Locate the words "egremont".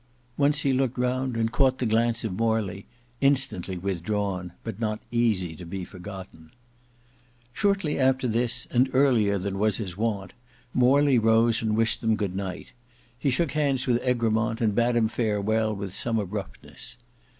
14.03-14.59